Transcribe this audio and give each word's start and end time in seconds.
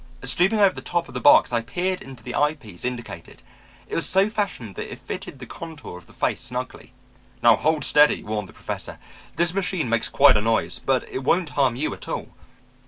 "Stooping 0.23 0.57
over 0.57 0.73
the 0.73 0.81
top 0.81 1.07
of 1.07 1.13
the 1.13 1.19
box 1.21 1.53
I 1.53 1.61
peered 1.61 2.01
into 2.01 2.23
the 2.23 2.33
eye 2.33 2.55
piece 2.55 2.83
indicated. 2.85 3.43
It 3.87 3.93
was 3.93 4.07
so 4.09 4.31
fashioned 4.31 4.73
that 4.73 4.91
it 4.91 4.97
fitted 4.97 5.37
the 5.37 5.45
contour 5.45 5.95
of 5.99 6.07
the 6.07 6.11
face 6.13 6.41
snugly. 6.41 6.91
"'Now 7.43 7.55
hold 7.55 7.83
steady,' 7.83 8.23
warned 8.23 8.49
the 8.49 8.53
Professor. 8.53 8.97
'This 9.35 9.53
machine 9.53 9.89
makes 9.89 10.09
quite 10.09 10.37
a 10.37 10.41
noise, 10.41 10.79
but 10.79 11.07
it 11.07 11.19
won't 11.23 11.49
harm 11.49 11.75
you 11.75 11.93
at 11.93 12.07
all.' 12.07 12.29